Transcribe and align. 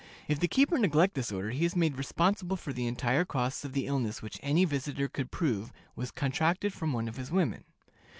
If 0.27 0.39
the 0.39 0.47
keeper 0.47 0.79
neglect 0.79 1.13
this 1.13 1.31
order, 1.31 1.51
he 1.51 1.63
is 1.63 1.75
made 1.75 1.95
responsible 1.95 2.57
for 2.57 2.73
the 2.73 2.87
entire 2.87 3.23
costs 3.23 3.63
of 3.63 3.73
the 3.73 3.85
illness 3.85 4.19
which 4.23 4.39
any 4.41 4.65
visitor 4.65 5.07
could 5.07 5.29
prove 5.29 5.71
was 5.95 6.09
contracted 6.09 6.73
from 6.73 6.91
one 6.91 7.07
of 7.07 7.17
his 7.17 7.29
women. 7.29 7.65